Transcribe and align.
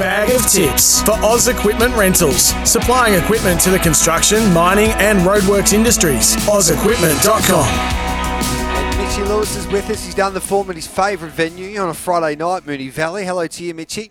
Bag 0.00 0.30
of 0.30 0.50
tips 0.50 1.02
for 1.02 1.12
Oz 1.22 1.48
Equipment 1.48 1.94
Rentals, 1.94 2.54
supplying 2.66 3.22
equipment 3.22 3.60
to 3.60 3.68
the 3.68 3.78
construction, 3.78 4.50
mining, 4.50 4.88
and 4.92 5.18
roadworks 5.18 5.74
industries. 5.74 6.36
OzEquipment.com. 6.46 7.66
And 7.66 8.96
Mitchy 8.96 9.22
Lewis 9.24 9.56
is 9.56 9.66
with 9.66 9.90
us. 9.90 10.02
He's 10.02 10.14
done 10.14 10.32
the 10.32 10.40
form 10.40 10.70
at 10.70 10.76
his 10.76 10.86
favourite 10.86 11.34
venue 11.34 11.78
on 11.78 11.90
a 11.90 11.92
Friday 11.92 12.34
night, 12.34 12.62
Moonee 12.62 12.90
Valley. 12.90 13.26
Hello 13.26 13.46
to 13.46 13.62
you, 13.62 13.74
Mitchy. 13.74 14.10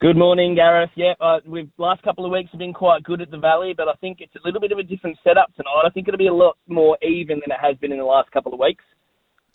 Good 0.00 0.16
morning, 0.16 0.54
Gareth. 0.54 0.88
Yeah, 0.94 1.12
uh, 1.20 1.40
we've 1.44 1.68
last 1.76 2.02
couple 2.02 2.24
of 2.24 2.32
weeks 2.32 2.50
have 2.52 2.58
been 2.58 2.72
quite 2.72 3.02
good 3.02 3.20
at 3.20 3.30
the 3.30 3.36
Valley, 3.36 3.74
but 3.76 3.88
I 3.88 3.94
think 4.00 4.22
it's 4.22 4.34
a 4.34 4.40
little 4.46 4.62
bit 4.62 4.72
of 4.72 4.78
a 4.78 4.82
different 4.82 5.18
setup 5.22 5.54
tonight. 5.56 5.82
I 5.84 5.90
think 5.90 6.08
it'll 6.08 6.16
be 6.16 6.28
a 6.28 6.32
lot 6.32 6.56
more 6.68 6.96
even 7.02 7.38
than 7.40 7.54
it 7.54 7.60
has 7.60 7.76
been 7.76 7.92
in 7.92 7.98
the 7.98 8.04
last 8.04 8.30
couple 8.30 8.54
of 8.54 8.58
weeks. 8.58 8.82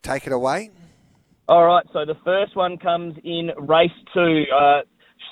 Take 0.04 0.28
it 0.28 0.34
away. 0.34 0.70
All 1.50 1.66
right, 1.66 1.86
so 1.94 2.06
the 2.06 2.18
first 2.24 2.56
one 2.56 2.78
comes 2.78 3.16
in 3.24 3.50
race 3.58 3.90
two. 4.14 4.44
Uh, 4.56 4.82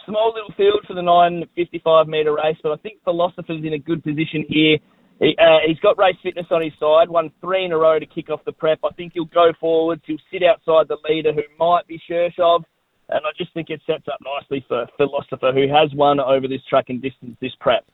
small 0.05 0.33
little 0.33 0.53
field 0.55 0.85
for 0.87 0.93
the 0.93 1.01
955 1.01 2.07
metre 2.07 2.33
race, 2.33 2.57
but 2.61 2.71
I 2.71 2.77
think 2.77 3.03
Philosopher's 3.03 3.63
in 3.63 3.73
a 3.73 3.79
good 3.79 4.03
position 4.03 4.45
here. 4.47 4.77
He, 5.19 5.35
uh, 5.39 5.59
he's 5.65 5.79
got 5.79 5.97
race 5.97 6.17
fitness 6.21 6.47
on 6.51 6.61
his 6.61 6.73
side, 6.79 7.09
won 7.09 7.31
three 7.39 7.65
in 7.65 7.71
a 7.71 7.77
row 7.77 7.99
to 7.99 8.05
kick 8.05 8.29
off 8.29 8.43
the 8.45 8.51
prep. 8.51 8.79
I 8.83 8.89
think 8.93 9.13
he'll 9.13 9.25
go 9.25 9.53
forwards. 9.59 10.01
He'll 10.05 10.17
sit 10.31 10.43
outside 10.43 10.87
the 10.87 10.97
leader, 11.09 11.31
who 11.31 11.43
might 11.57 11.87
be 11.87 12.01
Shershov, 12.09 12.63
and 13.09 13.21
I 13.25 13.29
just 13.37 13.53
think 13.53 13.69
it 13.69 13.81
sets 13.85 14.07
up 14.11 14.19
nicely 14.21 14.65
for 14.67 14.87
Philosopher, 14.97 15.53
who 15.53 15.67
has 15.73 15.93
won 15.93 16.19
over 16.19 16.47
this 16.47 16.61
track 16.69 16.85
and 16.89 17.01
distance 17.01 17.37
this 17.39 17.53
prep. 17.59 17.85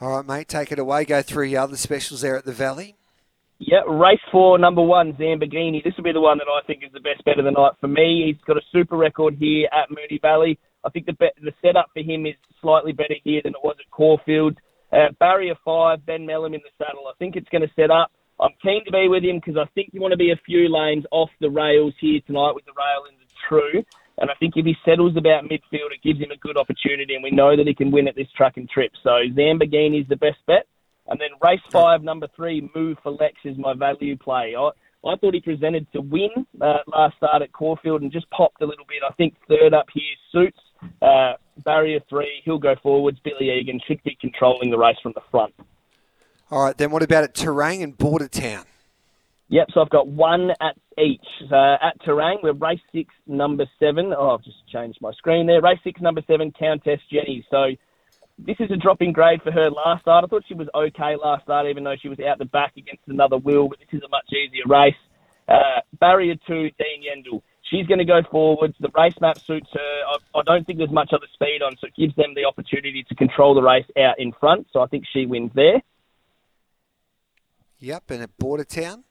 All 0.00 0.16
right, 0.16 0.26
mate, 0.26 0.48
take 0.48 0.72
it 0.72 0.78
away. 0.78 1.04
Go 1.04 1.22
through 1.22 1.46
your 1.46 1.62
other 1.62 1.76
specials 1.76 2.20
there 2.20 2.36
at 2.36 2.44
the 2.44 2.52
Valley. 2.52 2.96
Yeah, 3.58 3.82
race 3.88 4.20
four, 4.32 4.58
number 4.58 4.82
one, 4.82 5.12
Zambagini. 5.14 5.82
This 5.82 5.94
will 5.96 6.04
be 6.04 6.12
the 6.12 6.20
one 6.20 6.38
that 6.38 6.48
I 6.48 6.66
think 6.66 6.82
is 6.84 6.92
the 6.92 7.00
best 7.00 7.24
bet 7.24 7.38
of 7.38 7.44
the 7.44 7.52
night 7.52 7.72
for 7.80 7.86
me. 7.86 8.24
He's 8.26 8.44
got 8.44 8.56
a 8.56 8.62
super 8.72 8.96
record 8.96 9.36
here 9.38 9.68
at 9.72 9.88
Moonee 9.90 10.20
Valley. 10.20 10.58
I 10.84 10.90
think 10.90 11.06
the 11.06 11.16
the 11.42 11.52
setup 11.62 11.86
for 11.92 12.02
him 12.02 12.26
is 12.26 12.34
slightly 12.60 12.92
better 12.92 13.16
here 13.24 13.40
than 13.42 13.54
it 13.54 13.64
was 13.64 13.76
at 13.78 13.90
Caulfield. 13.90 14.58
Uh, 14.92 15.10
barrier 15.18 15.54
five, 15.64 16.04
Ben 16.06 16.26
Melham 16.26 16.54
in 16.54 16.60
the 16.62 16.74
saddle. 16.78 17.06
I 17.08 17.14
think 17.18 17.36
it's 17.36 17.48
going 17.48 17.62
to 17.62 17.74
set 17.74 17.90
up. 17.90 18.12
I'm 18.40 18.54
keen 18.62 18.84
to 18.84 18.92
be 18.92 19.08
with 19.08 19.24
him 19.24 19.36
because 19.36 19.56
I 19.56 19.66
think 19.74 19.90
you 19.92 20.00
want 20.00 20.12
to 20.12 20.18
be 20.18 20.32
a 20.32 20.40
few 20.44 20.68
lanes 20.68 21.04
off 21.10 21.30
the 21.40 21.50
rails 21.50 21.94
here 22.00 22.20
tonight 22.26 22.52
with 22.54 22.64
the 22.64 22.72
rail 22.76 23.04
in 23.08 23.16
the 23.18 23.26
true. 23.48 23.84
And 24.18 24.30
I 24.30 24.34
think 24.38 24.54
if 24.56 24.64
he 24.64 24.76
settles 24.84 25.16
about 25.16 25.44
midfield, 25.44 25.90
it 25.90 26.02
gives 26.02 26.20
him 26.20 26.30
a 26.30 26.36
good 26.36 26.56
opportunity, 26.56 27.14
and 27.14 27.24
we 27.24 27.30
know 27.30 27.56
that 27.56 27.66
he 27.66 27.74
can 27.74 27.90
win 27.90 28.06
at 28.06 28.14
this 28.14 28.30
track 28.36 28.56
and 28.56 28.68
trip. 28.68 28.92
So 29.02 29.10
Zambagini 29.10 30.02
is 30.02 30.08
the 30.08 30.16
best 30.16 30.38
bet. 30.46 30.66
And 31.06 31.20
then 31.20 31.30
race 31.42 31.60
five, 31.70 32.02
number 32.02 32.28
three, 32.34 32.70
Move 32.74 32.96
for 33.02 33.12
Lex 33.12 33.34
is 33.44 33.58
my 33.58 33.74
value 33.74 34.16
play. 34.16 34.54
I, 34.56 34.70
I 35.06 35.16
thought 35.16 35.34
he 35.34 35.40
presented 35.40 35.86
to 35.92 36.00
win 36.00 36.30
uh, 36.60 36.78
last 36.86 37.16
start 37.16 37.42
at 37.42 37.52
Caulfield 37.52 38.02
and 38.02 38.12
just 38.12 38.30
popped 38.30 38.62
a 38.62 38.66
little 38.66 38.86
bit. 38.88 39.02
I 39.06 39.12
think 39.14 39.34
third 39.48 39.74
up 39.74 39.86
here 39.92 40.02
suits. 40.32 40.58
Uh, 41.02 41.34
barrier 41.64 42.00
three, 42.08 42.40
he'll 42.44 42.58
go 42.58 42.74
forwards. 42.82 43.18
Billy 43.24 43.50
Egan 43.50 43.80
should 43.86 44.02
be 44.02 44.16
controlling 44.20 44.70
the 44.70 44.78
race 44.78 44.96
from 45.02 45.12
the 45.14 45.22
front. 45.30 45.54
All 46.50 46.62
right, 46.62 46.76
then 46.76 46.90
what 46.90 47.02
about 47.02 47.24
at 47.24 47.34
Terang 47.34 47.82
and 47.82 47.96
Bordertown? 47.96 48.64
Yep, 49.48 49.68
so 49.74 49.80
I've 49.82 49.90
got 49.90 50.06
one 50.08 50.50
at 50.50 50.76
each. 50.98 51.26
Uh, 51.50 51.76
at 51.80 52.00
Terang, 52.06 52.42
we're 52.42 52.52
race 52.52 52.80
six, 52.92 53.12
number 53.26 53.66
seven. 53.78 54.12
Oh, 54.16 54.30
I've 54.30 54.44
just 54.44 54.66
changed 54.72 54.98
my 55.00 55.12
screen 55.12 55.46
there. 55.46 55.60
Race 55.60 55.78
six, 55.84 56.00
number 56.00 56.22
seven, 56.26 56.52
Countess 56.58 57.00
Jenny. 57.12 57.46
So 57.50 57.66
this 58.38 58.56
is 58.58 58.70
a 58.70 58.76
dropping 58.76 59.12
grade 59.12 59.42
for 59.42 59.52
her 59.52 59.70
last 59.70 60.02
start. 60.02 60.24
I 60.24 60.26
thought 60.28 60.44
she 60.48 60.54
was 60.54 60.68
okay 60.74 61.16
last 61.22 61.44
start, 61.44 61.66
even 61.66 61.84
though 61.84 61.94
she 62.00 62.08
was 62.08 62.18
out 62.20 62.38
the 62.38 62.46
back 62.46 62.72
against 62.76 63.02
another 63.06 63.36
Will, 63.36 63.68
but 63.68 63.78
this 63.78 63.88
is 63.92 64.02
a 64.02 64.08
much 64.08 64.26
easier 64.32 64.64
race. 64.66 64.94
Uh, 65.46 65.80
barrier 66.00 66.34
two, 66.46 66.70
Dean 66.78 67.04
Yendall. 67.04 67.42
She's 67.70 67.86
going 67.86 67.98
to 67.98 68.04
go 68.04 68.20
forwards. 68.30 68.74
The 68.78 68.90
race 68.94 69.14
map 69.20 69.38
suits 69.38 69.70
her. 69.72 70.02
I, 70.08 70.38
I 70.38 70.42
don't 70.42 70.66
think 70.66 70.78
there's 70.78 70.90
much 70.90 71.10
other 71.12 71.26
speed 71.32 71.62
on, 71.64 71.76
so 71.80 71.86
it 71.86 71.94
gives 71.96 72.14
them 72.14 72.34
the 72.34 72.44
opportunity 72.44 73.04
to 73.08 73.14
control 73.14 73.54
the 73.54 73.62
race 73.62 73.86
out 73.98 74.18
in 74.18 74.32
front. 74.32 74.66
So 74.72 74.80
I 74.80 74.86
think 74.86 75.04
she 75.10 75.26
wins 75.26 75.50
there. 75.54 75.82
Yep, 77.78 78.10
and 78.10 78.22
at 78.22 78.36
Bordertown? 78.38 79.02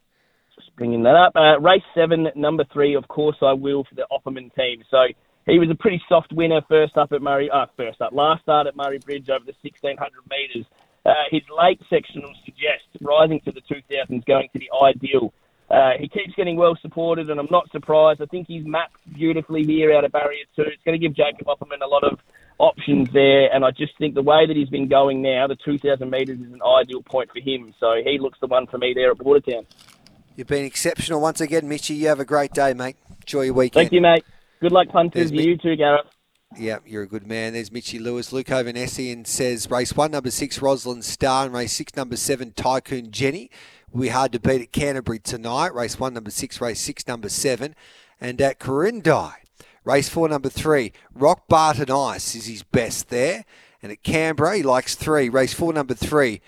Just 0.54 0.74
bringing 0.76 1.02
that 1.02 1.16
up. 1.16 1.32
Uh, 1.34 1.60
race 1.60 1.82
seven, 1.94 2.28
number 2.36 2.64
three, 2.72 2.94
of 2.94 3.08
course 3.08 3.36
I 3.42 3.52
will 3.52 3.84
for 3.84 3.94
the 3.96 4.06
Opperman 4.12 4.54
team. 4.54 4.82
So 4.88 4.98
he 5.46 5.58
was 5.58 5.68
a 5.70 5.74
pretty 5.74 6.00
soft 6.08 6.32
winner 6.32 6.62
first 6.68 6.96
up 6.96 7.12
at 7.12 7.22
Murray, 7.22 7.50
uh, 7.50 7.66
first 7.76 8.00
up, 8.00 8.12
last 8.12 8.42
start 8.42 8.66
at 8.66 8.76
Murray 8.76 8.98
Bridge 8.98 9.28
over 9.30 9.44
the 9.44 9.54
1600 9.62 9.98
metres. 10.30 10.66
Uh, 11.04 11.12
his 11.30 11.42
late 11.56 11.80
sectional 11.90 12.32
suggests 12.44 12.88
rising 13.00 13.40
to 13.44 13.52
the 13.52 13.60
2000s 13.62 14.24
going 14.26 14.48
to 14.52 14.58
be 14.58 14.68
ideal. 14.82 15.32
Uh, 15.74 15.90
he 15.98 16.08
keeps 16.08 16.32
getting 16.36 16.56
well 16.56 16.78
supported, 16.80 17.30
and 17.30 17.40
I'm 17.40 17.48
not 17.50 17.68
surprised. 17.72 18.22
I 18.22 18.26
think 18.26 18.46
he's 18.46 18.64
mapped 18.64 18.96
beautifully 19.12 19.64
here 19.64 19.92
out 19.92 20.04
of 20.04 20.12
barrier 20.12 20.44
two. 20.54 20.62
It's 20.62 20.82
going 20.84 20.98
to 20.98 21.04
give 21.04 21.16
Jacob 21.16 21.48
Opperman 21.48 21.82
a 21.82 21.88
lot 21.88 22.04
of 22.04 22.20
options 22.58 23.08
there, 23.12 23.52
and 23.52 23.64
I 23.64 23.72
just 23.72 23.98
think 23.98 24.14
the 24.14 24.22
way 24.22 24.46
that 24.46 24.54
he's 24.54 24.68
been 24.68 24.88
going 24.88 25.20
now, 25.20 25.48
the 25.48 25.56
2,000 25.64 26.08
metres 26.08 26.38
is 26.38 26.52
an 26.52 26.60
ideal 26.62 27.02
point 27.02 27.28
for 27.32 27.40
him. 27.40 27.74
So 27.80 27.96
he 28.04 28.20
looks 28.20 28.38
the 28.40 28.46
one 28.46 28.68
for 28.68 28.78
me 28.78 28.92
there 28.94 29.10
at 29.10 29.18
Bordertown. 29.18 29.66
You've 30.36 30.46
been 30.46 30.64
exceptional 30.64 31.20
once 31.20 31.40
again, 31.40 31.68
Mitchy. 31.68 31.94
You 31.94 32.06
have 32.06 32.20
a 32.20 32.24
great 32.24 32.52
day, 32.52 32.72
mate. 32.72 32.96
Enjoy 33.22 33.42
your 33.42 33.54
weekend. 33.54 33.86
Thank 33.86 33.92
you, 33.92 34.00
mate. 34.00 34.24
Good 34.60 34.70
luck, 34.70 34.88
punters. 34.90 35.32
You 35.32 35.56
too, 35.58 35.74
Gareth. 35.74 36.06
Yeah, 36.56 36.78
you're 36.86 37.02
a 37.02 37.08
good 37.08 37.26
man. 37.26 37.54
There's 37.54 37.72
Mitchy 37.72 37.98
Lewis. 37.98 38.32
Luke 38.32 38.46
Ovanessian 38.46 39.26
says 39.26 39.68
race 39.68 39.96
one, 39.96 40.12
number 40.12 40.30
six, 40.30 40.62
Rosalind 40.62 41.04
Star, 41.04 41.46
and 41.46 41.54
race 41.54 41.72
six, 41.72 41.96
number 41.96 42.16
seven, 42.16 42.52
Tycoon 42.52 43.10
Jenny. 43.10 43.50
Will 43.94 44.00
be 44.00 44.08
hard 44.08 44.32
to 44.32 44.40
beat 44.40 44.60
at 44.60 44.72
Canterbury 44.72 45.20
tonight. 45.20 45.72
Race 45.72 46.00
one, 46.00 46.14
number 46.14 46.32
six, 46.32 46.60
race 46.60 46.80
six, 46.80 47.06
number 47.06 47.28
seven. 47.28 47.76
And 48.20 48.40
at 48.40 48.58
Corindai, 48.58 49.34
race 49.84 50.08
four, 50.08 50.28
number 50.28 50.48
three, 50.48 50.92
Rock 51.14 51.46
Barton 51.46 51.92
Ice 51.92 52.34
is 52.34 52.46
his 52.46 52.64
best 52.64 53.08
there. 53.08 53.44
And 53.84 53.92
at 53.92 54.02
Canberra, 54.02 54.56
he 54.56 54.62
likes 54.64 54.96
three. 54.96 55.28
Race 55.28 55.54
four, 55.54 55.72
number 55.72 55.94
three, 55.94 56.40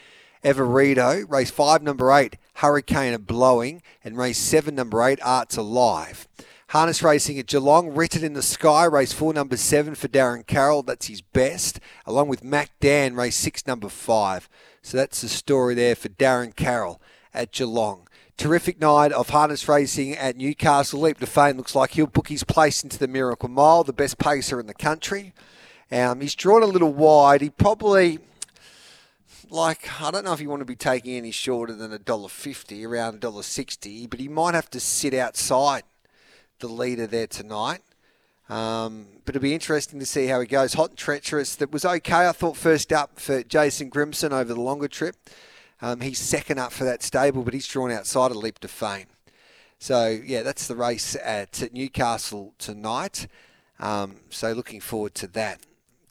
Everito. 0.43 1.25
Race 1.31 1.53
five, 1.53 1.85
number 1.85 2.11
eight, 2.11 2.37
Hurricane 2.55 3.15
of 3.15 3.29
Blowing. 3.29 3.81
And 4.03 4.19
race 4.19 4.39
seven, 4.39 4.75
number 4.75 5.01
eight, 5.05 5.21
Arts 5.23 5.57
Alive. 5.57 6.27
Harness 6.71 7.01
racing 7.01 7.39
at 7.39 7.47
Geelong, 7.47 7.95
written 7.95 8.25
in 8.25 8.33
the 8.33 8.43
sky, 8.43 8.87
race 8.87 9.13
four, 9.13 9.33
number 9.33 9.57
seven 9.57 9.95
for 9.95 10.09
Darren 10.09 10.45
Carroll. 10.45 10.83
That's 10.83 11.07
his 11.07 11.21
best, 11.21 11.79
along 12.07 12.27
with 12.27 12.43
Mac 12.43 12.73
Dan, 12.81 13.15
race 13.15 13.37
six, 13.37 13.69
number 13.69 13.89
five. 13.89 14.49
So 14.83 14.97
that's 14.97 15.21
the 15.21 15.29
story 15.29 15.77
there 15.77 15.95
for 15.95 16.09
Darren 16.09 16.57
Carroll 16.57 17.01
at 17.37 17.53
Geelong. 17.53 18.09
Terrific 18.37 18.81
night 18.81 19.13
of 19.13 19.31
harness 19.31 19.69
racing 19.69 20.13
at 20.15 20.37
Newcastle. 20.37 21.01
Leap 21.01 21.19
to 21.21 21.27
Fame 21.27 21.57
looks 21.57 21.75
like 21.75 21.93
he'll 21.93 22.07
book 22.07 22.29
his 22.29 22.45
place 22.45 22.83
into 22.83 22.99
the 22.99 23.09
Miracle 23.09 23.49
Mile, 23.49 23.85
the 23.85 23.93
best 23.93 24.19
pacer 24.19 24.61
in 24.61 24.67
the 24.67 24.75
country. 24.75 25.33
Um, 25.91 26.21
he's 26.21 26.35
drawn 26.35 26.63
a 26.63 26.67
little 26.67 26.93
wide. 26.93 27.41
He 27.41 27.49
probably, 27.49 28.19
like, 29.49 30.03
I 30.03 30.11
don't 30.11 30.25
know 30.25 30.33
if 30.33 30.41
you 30.41 30.51
want 30.51 30.61
to 30.61 30.67
be 30.67 30.77
taking 30.77 31.15
any 31.15 31.31
shorter 31.31 31.73
than 31.73 31.93
a 31.93 31.99
dollar 31.99 32.29
fifty, 32.29 32.85
around 32.85 33.15
a 33.15 33.19
dollar 33.19 33.43
sixty, 33.43 34.07
but 34.07 34.21
he 34.21 34.29
might 34.29 34.55
have 34.55 34.69
to 34.71 34.81
sit 34.81 35.15
outside 35.15 35.85
the 36.59 36.69
leader 36.69 37.07
there 37.07 37.29
tonight. 37.29 37.81
Um, 38.49 39.07
but 39.25 39.35
it'll 39.35 39.43
be 39.43 39.55
interesting 39.55 39.99
to 39.99 40.07
see 40.07 40.27
how 40.27 40.41
he 40.41 40.47
goes. 40.47 40.75
Hot 40.75 40.91
and 40.91 40.99
treacherous. 40.99 41.57
That 41.57 41.73
was 41.73 41.85
okay, 41.85 42.29
I 42.29 42.33
thought, 42.33 42.57
first 42.57 42.93
up 42.93 43.19
for 43.19 43.43
Jason 43.43 43.91
Grimson 43.91 44.33
over 44.33 44.53
the 44.53 44.61
longer 44.61 44.89
trip. 44.89 45.17
Um, 45.83 46.01
he's 46.01 46.19
second 46.19 46.59
up 46.59 46.73
for 46.73 46.85
that 46.85 47.03
stable, 47.03 47.43
but 47.43 47.55
he's 47.55 47.67
drawn 47.67 47.91
outside 47.91 48.31
a 48.31 48.35
leap 48.39 48.59
to 48.61 48.69
fame. 48.69 49.07
So, 49.79 50.19
yeah, 50.25 50.43
that's 50.43 50.67
the 50.67 50.77
race 50.77 51.17
at 51.23 51.73
Newcastle 51.73 52.55
tonight. 52.59 53.29
Um, 53.79 54.17
so 54.31 54.53
looking 54.53 54.81
forward 54.81 55.15
to 55.17 55.27
that. 55.29 55.61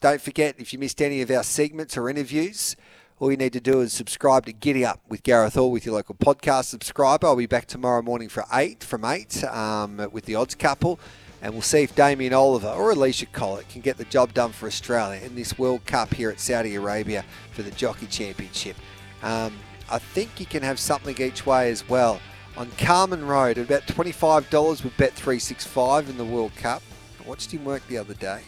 Don't 0.01 0.21
forget, 0.21 0.55
if 0.59 0.71
you 0.71 0.77
missed 0.77 1.01
any 1.01 1.21
of 1.21 1.31
our 1.31 1.43
segments 1.43 1.97
or 1.97 2.09
interviews, 2.09 2.75
all 3.17 3.31
you 3.31 3.37
need 3.37 3.53
to 3.53 3.61
do 3.61 3.79
is 3.81 3.93
subscribe 3.93 4.45
to 4.45 4.53
Giddy 4.53 4.85
Up 4.85 4.99
with 5.07 5.23
Gareth 5.23 5.55
Hall 5.55 5.71
with 5.71 5.85
your 5.85 5.95
local 5.95 6.15
podcast 6.15 6.65
subscriber. 6.65 7.25
I'll 7.27 7.35
be 7.35 7.45
back 7.45 7.65
tomorrow 7.65 8.01
morning 8.01 8.29
for 8.29 8.43
eight 8.53 8.83
from 8.83 9.05
eight 9.05 9.43
um, 9.45 10.09
with 10.11 10.25
the 10.25 10.35
odds 10.35 10.53
couple, 10.53 10.99
and 11.41 11.53
we'll 11.53 11.61
see 11.61 11.81
if 11.81 11.95
Damien 11.95 12.33
Oliver 12.33 12.67
or 12.67 12.93
Alysha 12.93 13.31
Collett 13.31 13.69
can 13.69 13.81
get 13.81 13.97
the 13.97 14.03
job 14.05 14.33
done 14.33 14.51
for 14.51 14.67
Australia 14.67 15.21
in 15.23 15.33
this 15.33 15.57
World 15.57 15.85
Cup 15.85 16.13
here 16.13 16.29
at 16.29 16.39
Saudi 16.41 16.75
Arabia 16.75 17.23
for 17.51 17.63
the 17.63 17.71
Jockey 17.71 18.07
Championship. 18.07 18.75
Um, 19.23 19.53
I 19.89 19.99
think 19.99 20.39
you 20.39 20.45
can 20.45 20.63
have 20.63 20.79
something 20.79 21.19
each 21.21 21.45
way 21.45 21.69
as 21.69 21.87
well. 21.87 22.19
On 22.57 22.69
Carmen 22.77 23.25
Road, 23.25 23.57
at 23.57 23.65
about 23.65 23.85
$25 23.87 24.83
with 24.83 24.95
Bet365 24.97 26.09
in 26.09 26.17
the 26.17 26.25
World 26.25 26.55
Cup. 26.55 26.81
I 27.23 27.27
watched 27.27 27.51
him 27.51 27.65
work 27.65 27.85
the 27.87 27.97
other 27.97 28.13
day. 28.13 28.41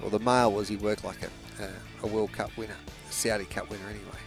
Well, 0.00 0.10
the 0.10 0.18
male 0.18 0.52
was 0.52 0.68
he 0.68 0.76
worked 0.76 1.04
like 1.04 1.18
a, 1.22 1.70
a 2.02 2.06
World 2.06 2.32
Cup 2.32 2.56
winner, 2.56 2.76
a 3.08 3.12
Saudi 3.12 3.44
Cup 3.44 3.70
winner 3.70 3.88
anyway. 3.88 4.18